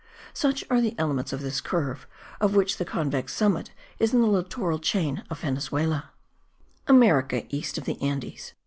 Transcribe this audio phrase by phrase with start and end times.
[0.33, 2.07] Such are the elements of this curve,
[2.39, 3.69] of which the convex summit
[3.99, 6.09] is in the littoral chain of Venezuela:
[6.87, 8.53] AMERICA, EAST OF THE ANDES.